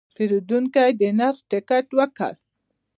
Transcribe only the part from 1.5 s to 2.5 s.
ټکټ وکت.